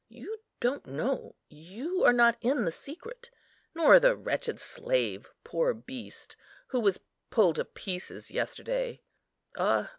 [0.09, 3.29] You don't know; you are not in the secret,
[3.75, 6.35] nor the wretched slave, poor beast,
[6.69, 9.03] who was pulled to pieces yesterday
[9.59, 9.89] (ah!